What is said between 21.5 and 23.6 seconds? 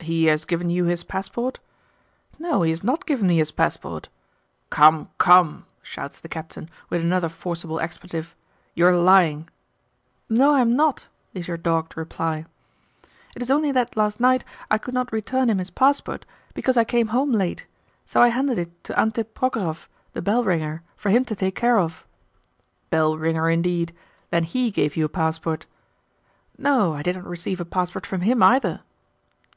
care of.' 'Bell ringer,